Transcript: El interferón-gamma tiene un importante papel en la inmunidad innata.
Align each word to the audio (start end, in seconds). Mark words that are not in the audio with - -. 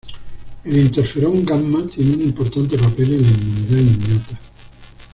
El 0.63 0.79
interferón-gamma 0.79 1.85
tiene 1.87 2.15
un 2.15 2.21
importante 2.23 2.75
papel 2.75 3.13
en 3.13 3.21
la 3.21 3.27
inmunidad 3.27 3.77
innata. 3.77 4.39